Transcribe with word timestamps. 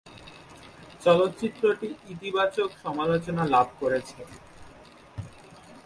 চলচ্চিত্রটি 1.01 1.87
ইতিবাচক 2.13 2.69
সমালোচনা 2.83 3.43
লাভ 3.53 3.67
করে। 3.79 3.99